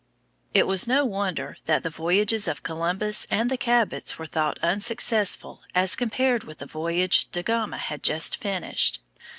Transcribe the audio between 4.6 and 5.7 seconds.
unsuccessful